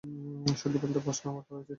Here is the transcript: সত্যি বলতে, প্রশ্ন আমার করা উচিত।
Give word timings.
সত্যি 0.57 0.77
বলতে, 0.83 0.99
প্রশ্ন 0.99 1.23
আমার 1.29 1.43
করা 1.47 1.59
উচিত। 1.59 1.69